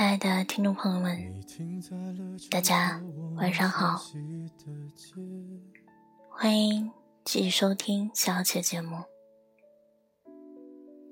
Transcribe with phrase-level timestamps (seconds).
[0.00, 1.14] 亲爱的听众朋友们，
[2.50, 2.98] 大家
[3.36, 4.00] 晚上好，
[6.30, 6.90] 欢迎
[7.22, 8.96] 继续收听小七节目。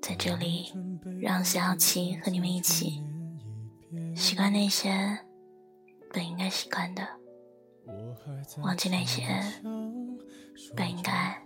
[0.01, 0.73] 在这里，
[1.21, 3.03] 让小七和你们一起
[4.15, 5.19] 习惯那些
[6.11, 7.07] 本应该习惯的，
[8.63, 9.21] 忘记那些
[10.75, 11.39] 本应该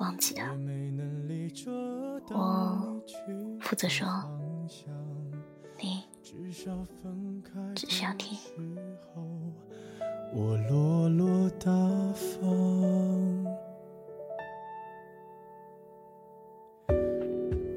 [0.00, 0.42] 忘记的。
[2.30, 3.02] 我
[3.60, 4.06] 负责说，
[7.74, 8.38] 只需要听。
[10.32, 11.72] 我落落大
[12.12, 13.44] 方，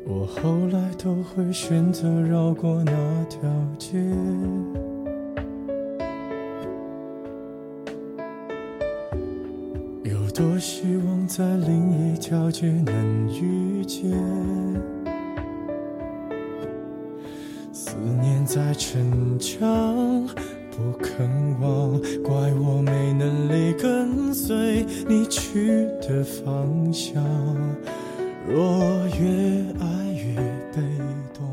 [0.05, 3.39] 我后来都会选择绕过那条
[3.79, 3.97] 街。
[10.03, 14.11] 有多希望在另一条街能遇见？
[17.99, 20.27] 念在逞强，
[20.71, 21.27] 不肯
[21.59, 27.23] 忘，怪我没能力跟随你去的方向。
[28.47, 28.63] 若
[29.19, 30.35] 越爱越
[30.73, 30.81] 被
[31.33, 31.45] 动，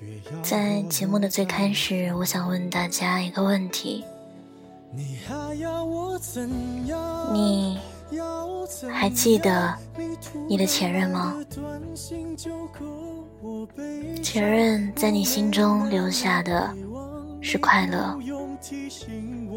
[0.00, 4.04] 越要在节目的最开始，我想问大家一个问题：
[4.92, 6.50] 你还要我怎
[6.86, 7.32] 样？
[7.32, 7.78] 你
[8.92, 9.74] 还记得
[10.48, 11.34] 你的前任吗？
[13.42, 16.74] 我悲前任在你心中留下的
[17.40, 18.18] 是快乐，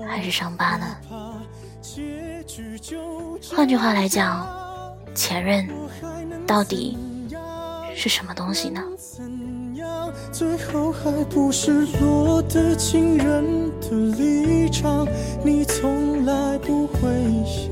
[0.07, 0.85] 还是伤疤呢？
[3.53, 4.47] 换句话来讲，
[5.15, 5.67] 前任
[6.45, 6.97] 到底
[7.95, 8.83] 是什么东西呢？
[10.31, 15.07] 最后还不是落得情人的立场？
[15.43, 17.09] 你从来不会
[17.45, 17.71] 想，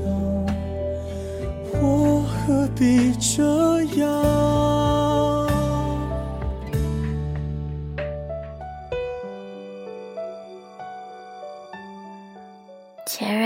[1.80, 4.77] 我何必这样？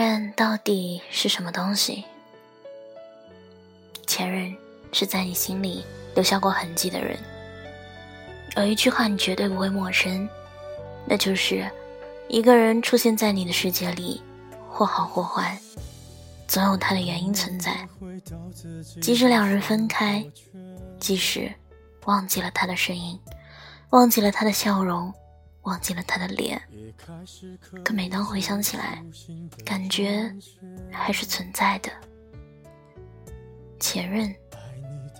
[0.02, 2.04] 任到底是什么东西？
[4.04, 4.52] 前任
[4.90, 5.84] 是在你心里
[6.16, 7.16] 留下过痕迹的人。
[8.56, 10.28] 有一句话你绝对不会陌生，
[11.06, 11.64] 那就是
[12.28, 14.20] 一个人出现在你的世界里，
[14.68, 15.56] 或好或坏，
[16.48, 17.88] 总有他的原因存在。
[19.00, 20.26] 即使两人分开，
[20.98, 21.48] 即使
[22.06, 23.16] 忘记了他的声音，
[23.90, 25.14] 忘记了他的笑容，
[25.62, 26.60] 忘记了他的脸，
[27.84, 29.02] 可每当回想起来，
[29.64, 30.34] 感觉
[30.90, 31.90] 还是存在的。
[33.78, 34.34] 前任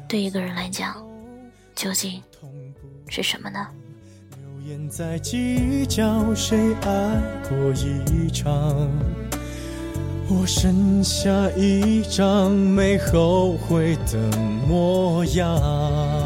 [0.09, 1.05] 对一个人来讲，
[1.75, 2.23] 究竟
[3.09, 3.69] 是什么呢？
[4.37, 8.91] 流言在计较谁爱过一场，
[10.29, 14.37] 我剩下一张没后悔的
[14.67, 16.22] 模样。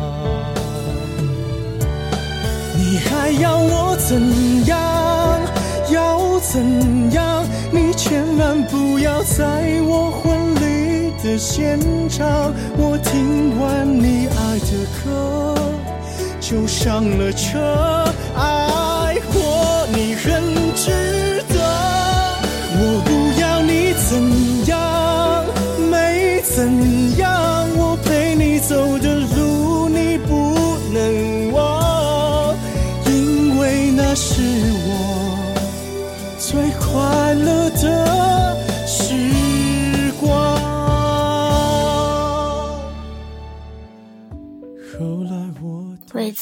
[2.96, 5.38] 你还要我怎样？
[5.92, 7.44] 要怎样？
[7.70, 9.44] 你千万不要在
[9.82, 12.54] 我婚礼的现场。
[12.78, 15.54] 我听完你爱的歌，
[16.40, 17.58] 就上了车。
[18.34, 20.42] 爱过你很
[20.74, 21.60] 值得，
[22.78, 24.10] 我不要你怎
[24.70, 25.44] 样，
[25.90, 26.95] 没怎样，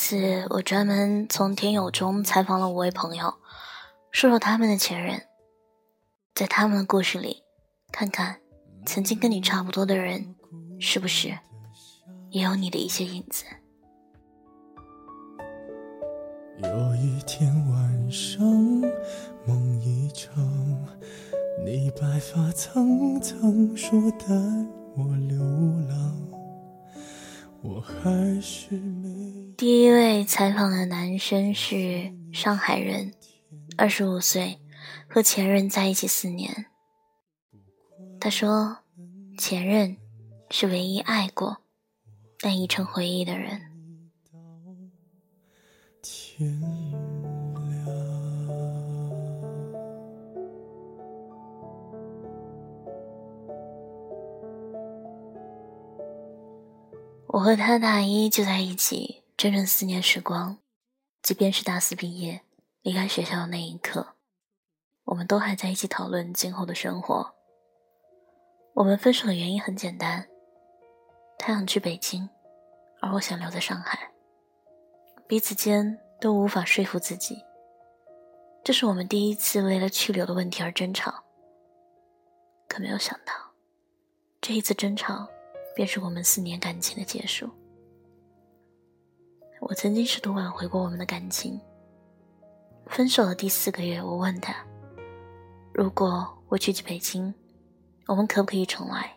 [0.05, 3.37] 我为此，我专门从听友中采访了五位朋友，
[4.11, 5.23] 说说他们的前任，
[6.35, 7.43] 在他们的故事里，
[7.91, 8.37] 看看
[8.85, 10.35] 曾经跟你差不多的人，
[10.79, 11.39] 是不是
[12.29, 13.47] 也有你的一些影子。
[16.63, 18.45] 有一天晚上，
[19.47, 20.35] 梦一场，
[21.65, 24.27] 你白发苍苍，说带
[24.97, 25.39] 我流
[25.89, 26.15] 浪，
[27.65, 29.55] 我还是没。
[29.57, 33.15] 第一位采访的男生是上海人，
[33.79, 34.59] 二十五岁，
[35.09, 36.67] 和前任在一起四年。
[38.21, 38.81] 他说，
[39.39, 39.97] 前任
[40.51, 41.63] 是唯一爱过，
[42.41, 43.63] 但已成回忆的人。
[46.03, 46.61] 天
[57.35, 60.59] 我和他大一就在一起，整整四年时光。
[61.21, 62.43] 即便是大四毕业，
[62.83, 64.15] 离开学校的那一刻，
[65.03, 67.35] 我们都还在一起讨论今后的生活。
[68.75, 70.29] 我们分手的原因很简单，
[71.37, 72.29] 他想去北京，
[73.01, 74.13] 而我想留在上海。
[75.27, 77.43] 彼此间都无法说服自己，
[78.63, 81.25] 这是我们第一次为了去留的问题而争吵。
[82.69, 83.35] 可没有想到，
[84.41, 85.29] 这一次争吵，
[85.75, 87.51] 便是我们四年感情的结束。
[89.61, 91.61] 我曾经试图挽回过我们的感情。
[92.87, 94.55] 分手的第四个月，我问他
[95.73, 97.33] ：“如果我去北京，
[98.07, 99.17] 我们可不可以重来？”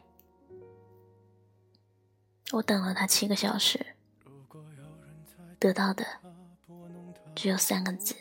[2.53, 3.85] 我等了他七个小时，
[5.59, 6.05] 得到的
[7.35, 8.15] 只有三个字：“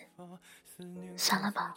[1.17, 1.77] 算了吧。”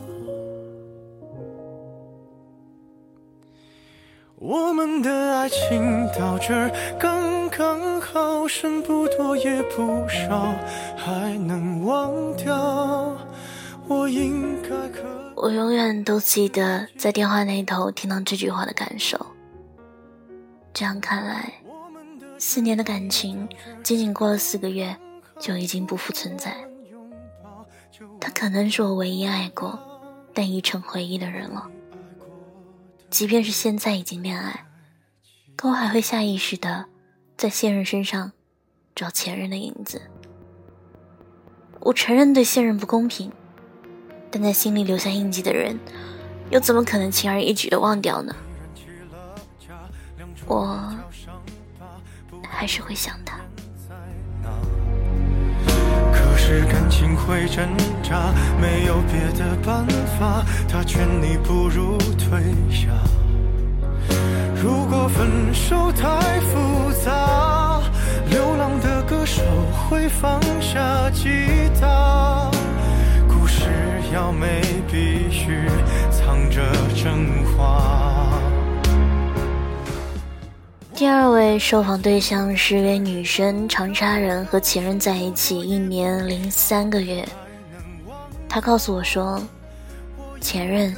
[5.41, 6.53] 爱情到这
[6.99, 10.53] 刚刚好，剩不多也不少，
[10.95, 13.17] 还能忘掉。
[13.87, 15.01] 我应该可。
[15.35, 19.17] 我永远都记得在电话那头听到这句话的感受。
[20.71, 21.51] 这样看来。
[22.37, 23.49] 四年的感情，
[23.81, 24.95] 仅仅过了四个月，
[25.39, 26.55] 就已经不复存在。
[28.19, 29.79] 他可能是我唯一爱过，
[30.35, 31.67] 但已成回忆的人了。
[33.09, 34.65] 即便是现在已经恋爱，
[35.61, 36.85] 可我还会下意识的
[37.37, 38.31] 在现任身上
[38.95, 40.01] 找前任的影子。
[41.81, 43.31] 我承认对现任不公平，
[44.31, 45.77] 但在心里留下印记的人，
[46.49, 48.35] 又怎么可能轻而易举的忘掉呢？
[50.47, 50.91] 我。
[52.49, 53.39] 还是会想他。
[56.11, 57.69] 可是感情会挣
[58.01, 59.85] 扎，没有别的办
[60.19, 62.41] 法，他劝你不如退
[62.71, 62.89] 下。
[64.61, 67.81] 如果分手太复杂，
[68.29, 69.41] 流浪的歌手
[69.89, 71.27] 会放下吉
[71.79, 72.51] 他。
[73.27, 73.63] 故事
[74.13, 75.67] 要美，必须
[76.11, 76.61] 藏着
[76.95, 77.25] 真
[77.57, 78.39] 话。
[80.93, 87.27] 第二位受访对象是一位女生，长沙人，和前任在一起一年零三个月。
[88.47, 89.41] 她告诉我说，
[90.39, 90.95] 前任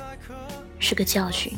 [0.80, 1.57] 是个教训。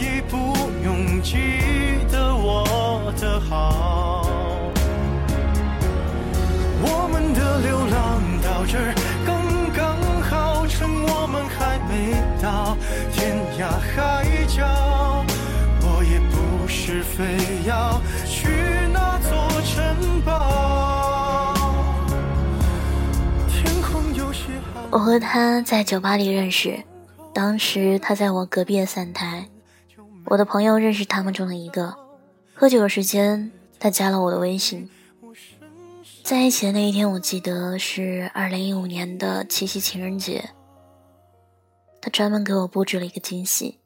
[0.00, 0.36] 你不
[0.82, 1.36] 用记
[2.10, 4.24] 得我的好。
[6.82, 8.94] 我们的流浪到这儿
[9.26, 9.44] 刚
[9.76, 12.74] 刚好，趁我们还没到
[13.12, 15.22] 天涯海角。
[15.82, 17.36] 我也不是非
[17.68, 18.48] 要去
[18.94, 19.30] 那座
[19.60, 21.54] 城堡。
[23.50, 24.44] 天空有些
[24.90, 26.82] 我和他在酒吧里认识，
[27.34, 29.46] 当时他在我隔壁的散台，
[30.30, 31.92] 我的朋友认识他们中的一个。
[32.54, 34.88] 喝酒的时间，他加了我的微信。
[36.22, 40.50] 在一起的那一天，我记得是二零一五年的七夕情人节，
[42.00, 43.80] 他专门给我布置了一个惊喜，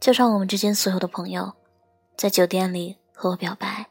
[0.00, 1.52] 叫上我们之间所有的朋友。
[2.16, 3.86] 在酒店里和我表白，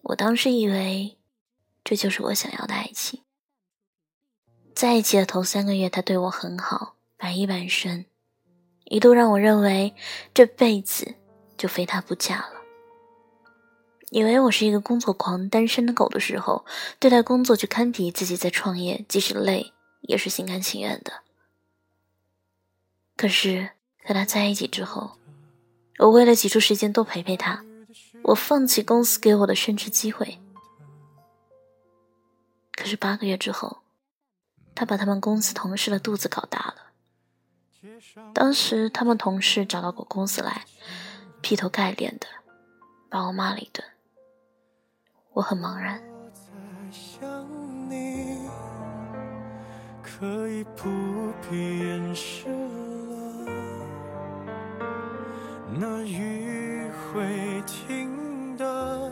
[0.00, 1.18] 我当时以为
[1.84, 3.20] 这就是我想要的爱情。
[4.74, 8.06] 在一起的头三个月，他对我很好，百依百顺，
[8.92, 9.94] 一度让我认为
[10.34, 11.14] 这辈子
[11.56, 12.60] 就非他不嫁了。
[14.10, 16.66] 以为我是一个工作狂、单身的狗的时候，
[16.98, 19.72] 对待工作就堪比自己在创业，即使累
[20.02, 21.22] 也是心甘情愿的。
[23.16, 23.70] 可是
[24.04, 25.12] 和他在一起之后，
[25.98, 27.64] 我为了挤出时间多陪陪他，
[28.24, 30.38] 我放弃公司给我的升职机会。
[32.74, 33.78] 可是八个月之后，
[34.74, 36.81] 他把他们公司同事的肚子搞大了。
[38.32, 40.64] 当时他们同事找到我公司来，
[41.40, 42.26] 劈头盖脸的
[43.08, 43.84] 把我骂了一顿。
[45.32, 46.00] 我很茫然。
[50.02, 53.52] 可以不必掩饰了。
[55.74, 59.10] 那雨会停的，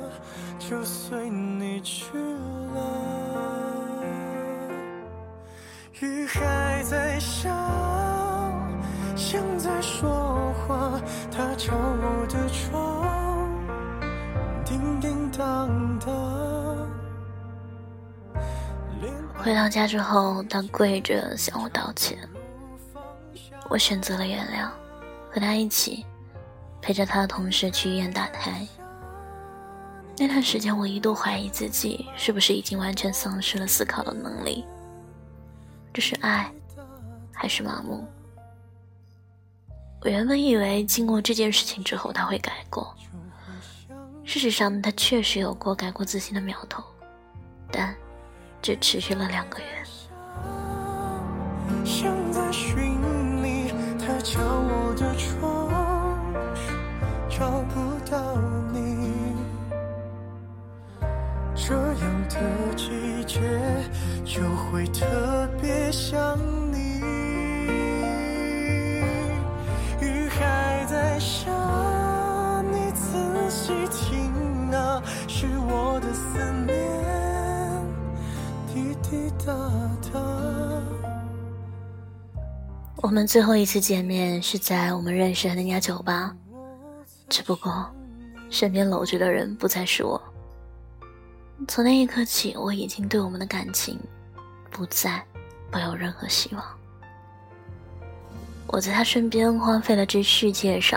[0.58, 2.78] 就随你去了。
[6.00, 7.50] 雨还在下
[9.82, 13.48] 说话，他敲我的窗，
[14.64, 16.88] 叮叮当当。
[19.34, 22.18] 回到家之后，他跪着向我道歉，
[23.68, 24.68] 我选择了原谅，
[25.32, 26.04] 和他一起
[26.80, 28.66] 陪着他的同事去医院打胎。
[30.18, 34.64] 那段时间，我一度怀疑自己是不是已经完全丧失了思考的能力。
[35.92, 36.52] 这是爱，
[37.32, 38.06] 还是麻木？
[40.02, 42.94] 我原本以为经过这件事情之后他会改过，
[44.24, 46.82] 事实上他确实有过改过自新的苗头，
[47.70, 47.94] 但
[48.62, 49.64] 只持续了两个月。
[51.84, 52.98] 像在寻
[53.42, 55.68] 你，他敲我的窗，
[57.28, 57.79] 找不
[83.10, 86.32] 我们最后一次见面是在我们认识的那家酒吧，
[87.28, 87.90] 只不过
[88.50, 90.22] 身边搂着的人不再是我。
[91.66, 93.98] 从那一刻起，我已经对我们的感情
[94.70, 95.20] 不再
[95.72, 96.64] 抱有任何希望。
[98.68, 100.96] 我在他身边花费了这世界上，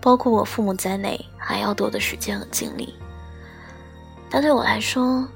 [0.00, 2.94] 包括我父母在内还要多的时间和精力。
[4.30, 5.26] 他对我来说，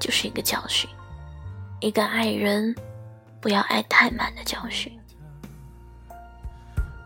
[0.00, 0.88] 就是一个教训，
[1.80, 2.74] 一个爱人
[3.38, 4.90] 不要爱太满的教训。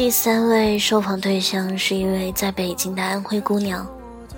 [0.00, 3.86] 第三位受访对象是一位在北京的安徽姑娘，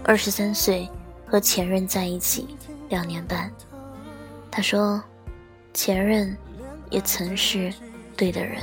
[0.02, 0.90] 二十三岁，
[1.24, 2.56] 和前任在一起
[2.88, 3.48] 两年半。
[4.50, 5.00] 她说，
[5.72, 6.36] 前任
[6.90, 7.72] 也曾是
[8.16, 8.60] 对的人。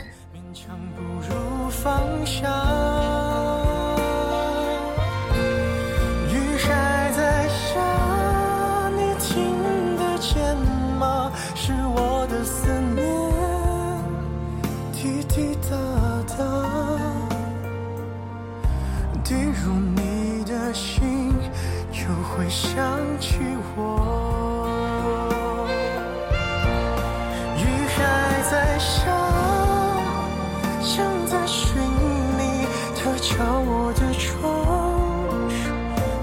[15.19, 15.75] 滴滴答
[16.38, 16.45] 答，
[19.21, 21.33] 滴入你的心，
[21.91, 22.79] 就会想
[23.19, 23.35] 起
[23.75, 25.67] 我。
[27.57, 27.61] 雨
[27.97, 27.99] 还
[28.49, 29.11] 在下，
[30.81, 31.75] 像在寻
[32.38, 34.39] 你，它敲我的窗，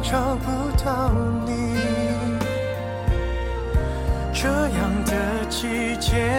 [0.03, 0.47] 找不
[0.83, 1.13] 到
[1.45, 1.53] 你。
[4.33, 5.13] 这样的
[5.51, 6.33] 季节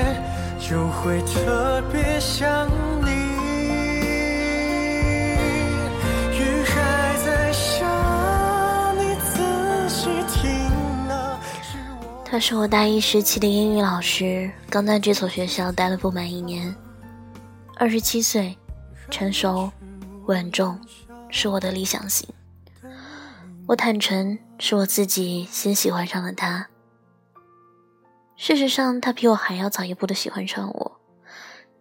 [0.59, 2.01] 就会特别
[2.37, 2.67] 想
[3.03, 3.09] 你。
[6.37, 10.69] 雨还在下，你仔细听，
[12.23, 16.75] 他是我大一时期的英语老师，刚在这所学校待了不满一年。
[17.75, 18.55] 二十七岁，
[19.09, 19.71] 成熟、
[20.27, 20.79] 稳重，
[21.31, 22.29] 是我的理想型。
[23.65, 26.67] 我坦诚，是我自己先喜欢上了他。
[28.35, 30.91] 事实上，他比我还要早一步的喜欢上我。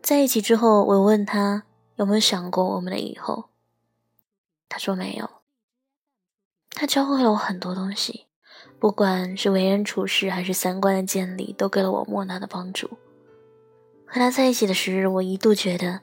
[0.06, 1.64] 在一起之后，我问他
[1.96, 3.46] 有没有想过我们的以后，
[4.68, 5.28] 他说没有。
[6.70, 8.26] 他教会了我很多东西。
[8.78, 12.86] 不管是为人处事还是三观的建立，都给了我莫大的帮助。
[14.06, 16.02] 和他在一起的时日，我一度觉得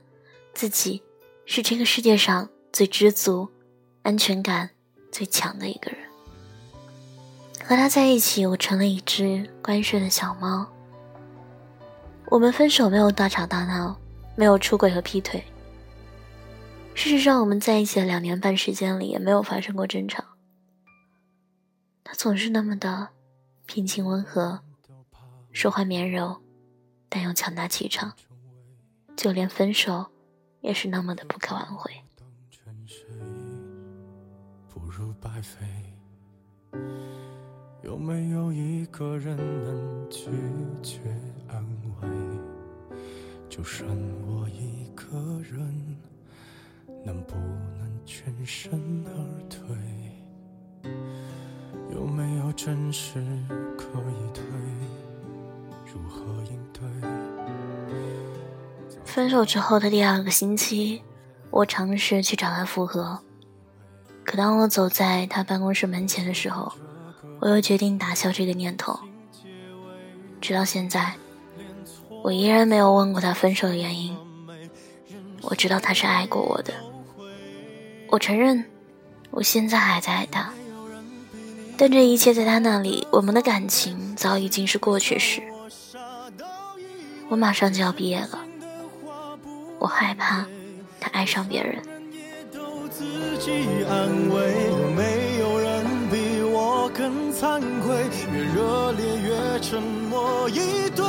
[0.53, 1.01] 自己
[1.45, 3.47] 是这个世界上最知足、
[4.01, 4.71] 安全感
[5.13, 6.01] 最强的一个人。
[7.63, 10.67] 和他在一起，我成了一只乖顺的小猫。
[12.27, 13.95] 我们分手没有大吵大闹，
[14.35, 15.43] 没有出轨和劈腿。
[16.95, 20.23] 事实上，我们在一起的两年半时间里，也没有发生过争吵。
[22.03, 23.09] 他总是那么的
[23.65, 24.61] 平静温和，
[25.51, 26.41] 说话绵柔，
[27.09, 28.13] 但又强大气场，
[29.15, 30.07] 就连分手
[30.61, 31.91] 也是那么的不可挽回。
[37.83, 40.29] 有没有一个人能拒
[40.81, 40.99] 绝
[41.49, 41.61] 安
[42.01, 42.07] 慰？
[43.49, 43.85] 就剩
[44.25, 45.97] 我一个人，
[47.05, 49.11] 能不能全身而
[49.49, 49.67] 退？
[51.91, 53.21] 有没有真实
[53.77, 54.45] 可以退？
[55.85, 56.81] 如何应对？
[59.03, 61.03] 分手之后的第二个星期，
[61.51, 63.19] 我尝试去找他复合。
[64.23, 66.71] 可当我走在他办公室门前的时候，
[67.43, 68.97] 我又决定打消这个念头。
[70.39, 71.15] 直到现在，
[72.23, 74.15] 我依然没有问过他分手的原因。
[75.41, 76.73] 我知道他是爱过我的，
[78.07, 78.63] 我承认，
[79.29, 80.53] 我现在还在爱他。
[81.75, 85.43] 但这一切在他那里，我们的感情早已经是过去式。
[87.27, 88.39] 我马上就要毕业了，
[89.79, 90.45] 我害怕
[91.01, 91.83] 他爱上别人。
[97.43, 101.03] 惭愧越热烈越沉默以对，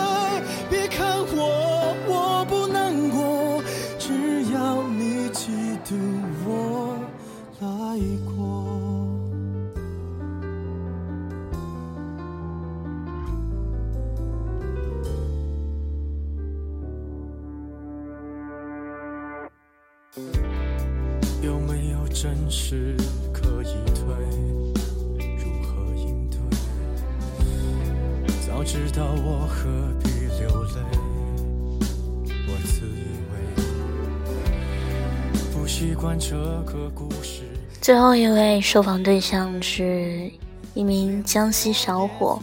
[35.77, 37.43] 习惯这个故事
[37.81, 40.31] 最后一位受访对象是
[40.73, 42.41] 一名江西小伙，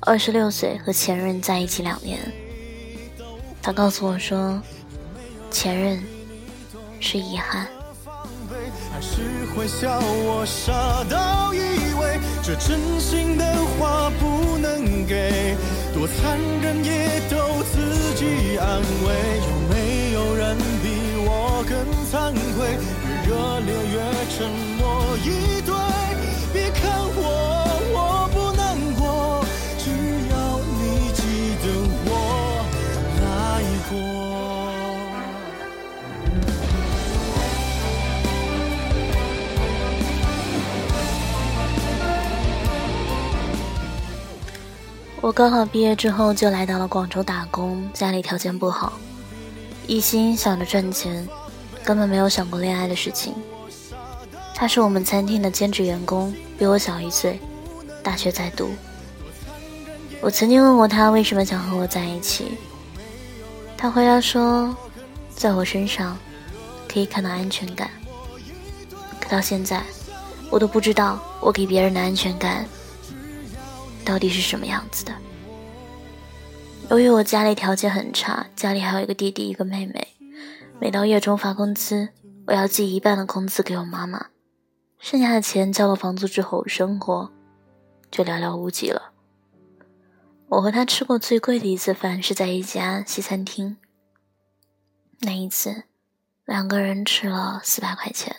[0.00, 2.20] 二十六岁，和前任在一起两年。
[3.62, 4.60] 他告诉我说，
[5.50, 6.02] 前任
[7.00, 7.66] 是遗憾。
[8.92, 9.22] 还是
[9.56, 15.56] 会笑我傻到以为这真心的话不能给，
[15.94, 19.65] 多残忍也都自己安慰。
[21.68, 21.76] 更
[22.10, 22.78] 惭愧？
[23.02, 23.94] 越热烈越
[24.30, 24.36] 沉
[24.78, 24.82] 默
[25.18, 25.26] 以
[25.62, 25.74] 对。
[26.52, 26.80] 别看
[27.16, 27.20] 我，
[27.92, 27.98] 我
[28.32, 28.62] 不难
[28.94, 29.44] 过，
[29.78, 29.84] 只
[30.30, 30.34] 要
[30.78, 30.80] 你
[31.12, 31.20] 记
[31.62, 31.64] 得
[32.06, 32.08] 我
[33.20, 33.24] 来
[33.90, 33.92] 过。
[45.20, 48.92] 我高考毕业之后就来到了广州打工，家里条件不好，
[49.88, 51.28] 一心想着赚钱，
[51.86, 53.32] 根本没有想过恋爱的事情。
[54.52, 57.38] 他是我们餐厅的兼职员工，比我小一岁，
[58.02, 58.70] 大学在读。
[60.20, 62.58] 我曾经问过他为什么想和我在一起，
[63.76, 64.74] 他回答说，
[65.30, 66.18] 在我身上
[66.88, 67.88] 可以看到安全感。
[69.20, 69.80] 可到现在，
[70.50, 72.66] 我都不知道我给别人的安全感。
[74.04, 75.12] 到底是什么样子的？
[76.90, 80.15] 由于我家里条件很差，家里还有一个弟弟一个妹妹，
[80.78, 82.10] 每到月中发工资，
[82.46, 84.26] 我要寄一半的工资给我妈妈，
[84.98, 87.32] 剩下的钱交了房租之后，生活
[88.10, 89.12] 就寥寥无几了。
[90.48, 93.78] 我和他吃过最贵的一次饭是在一家西餐厅，
[95.20, 95.84] 那一次
[96.44, 98.36] 两个人吃了四百块钱，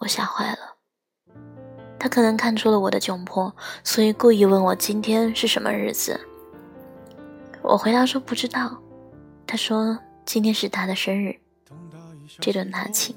[0.00, 0.76] 我吓坏了。
[1.98, 6.20] 他可能看出了我的窘迫，所以故意问我今天是什么日子。
[7.62, 8.78] 我回答说不知道。
[9.46, 11.36] 他说今天是他的生日，
[12.40, 13.14] 这顿他请。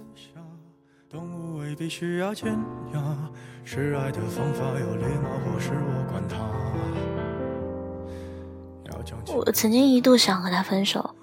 [9.28, 11.16] 我曾经一度想和他分手，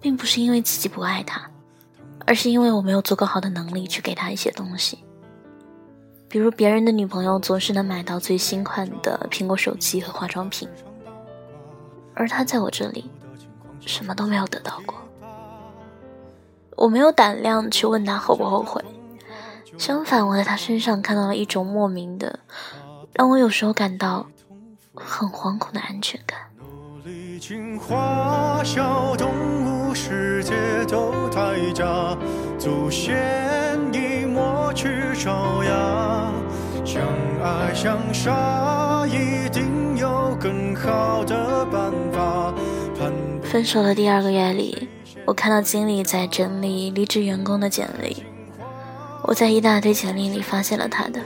[0.00, 1.50] 并不是因为自己不爱他，
[2.26, 4.98] 而是因为我没有足够好的能力去给他一些东西。
[6.28, 10.68] 比如别人的女朋友总是能买到最新款的苹果手机和化妆品，
[12.14, 13.10] 而他在我这里
[13.86, 14.94] 什么都没有得到过。
[16.76, 18.84] 我没有胆量去问他后不后悔，
[19.76, 22.38] 相反，我在他身上看到了一种莫名的，
[23.12, 24.26] 让我有时候感到
[24.94, 26.38] 很惶恐的安全感。
[36.84, 37.02] 相
[37.42, 42.54] 爱相杀，一定有更好的办法。
[43.48, 44.86] 分手的第二个月里，
[45.24, 48.22] 我看到经理在整理离职员工的简历，
[49.22, 51.18] 我在一大堆简历里发现了他的。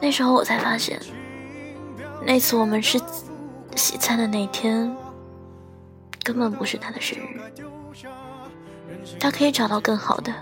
[0.00, 0.98] 那时候我才发现，
[2.24, 2.98] 那次我们吃
[3.76, 4.90] 西餐的那天，
[6.22, 7.38] 根本不是他的生日。
[9.18, 10.32] 他可以找到更好的，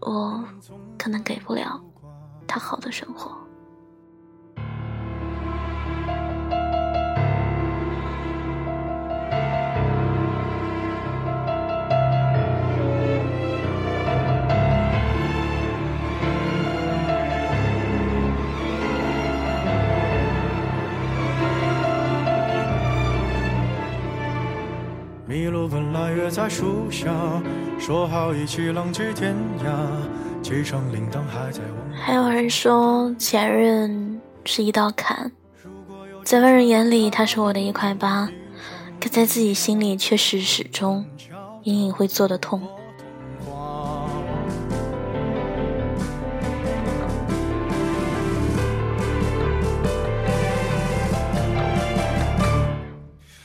[0.00, 0.42] 我
[0.96, 1.78] 可能给不了。
[2.46, 3.36] 他好的生活。
[25.92, 27.12] 来约在树下，
[27.78, 31.60] 说好一起浪迹天涯，机场铃铛还在
[31.94, 35.30] 还有人说前任是一道坎，
[36.24, 38.26] 在外人眼里他是我的一块疤，
[38.98, 41.04] 可在自己心里却是始终
[41.64, 42.62] 隐隐会做的痛。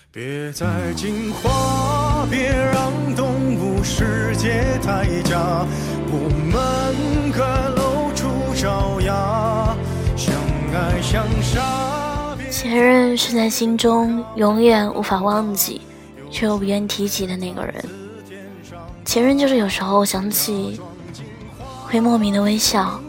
[0.09, 5.65] 别再进化，别让动物世界太假。
[6.09, 7.43] 我们各
[7.75, 9.75] 露出爪牙，
[10.15, 10.33] 相
[10.73, 12.35] 爱相杀。
[12.49, 15.81] 前任是在心中永远无法忘记，
[16.31, 17.85] 却又不愿提起的那个人。
[19.05, 20.79] 前任就是有时候想起，
[21.85, 22.99] 会莫名的微笑，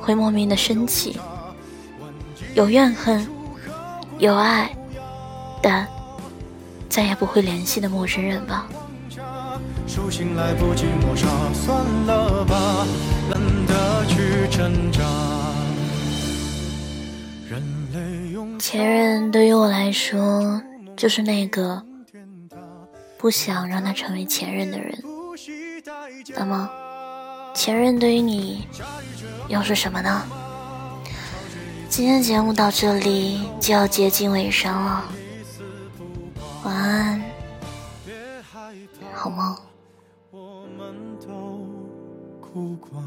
[0.00, 1.18] 会莫名的生气，
[2.54, 3.26] 有怨恨，
[4.18, 4.70] 有爱。
[5.62, 5.86] 但
[6.94, 8.68] 再也不会联系的陌生人吧。
[18.60, 20.62] 前任对于我来说，
[20.96, 21.82] 就是那个
[23.18, 24.96] 不想让他成为前任的人。
[26.36, 26.70] 那么，
[27.52, 28.68] 前任对于你
[29.48, 30.22] 又是什么呢？
[31.88, 35.04] 今天节目到这里就要接近尾声了。
[36.64, 37.20] 晚安，
[39.12, 39.54] 好梦。
[40.30, 41.60] 我们都
[42.40, 43.02] 哭过。